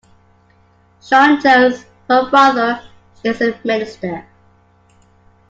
Shawn 0.99 1.39
Jones, 1.39 1.85
her 2.09 2.27
father, 2.31 2.81
is 3.23 3.39
a 3.39 3.55
minister. 3.63 4.25